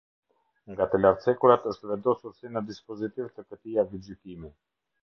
Nga 0.73 0.87
të 0.93 1.01
lartcekurat 1.01 1.69
është 1.73 1.91
vendosur 1.91 2.35
si 2.39 2.53
në 2.57 2.65
dispozitiv 2.73 3.31
të 3.37 3.49
këtij 3.53 3.81
aktgjykimi. 3.87 4.57